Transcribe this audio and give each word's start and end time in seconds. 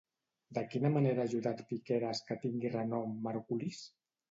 De 0.57 0.63
quina 0.71 0.89
manera 0.95 1.23
ha 1.23 1.27
ajudat 1.31 1.61
Piqueras 1.73 2.23
que 2.31 2.39
tingui 2.47 2.73
renom 2.79 3.17
Margulis? 3.31 3.87